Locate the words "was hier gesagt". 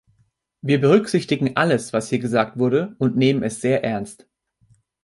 1.93-2.57